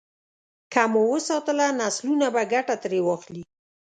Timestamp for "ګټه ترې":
2.53-2.99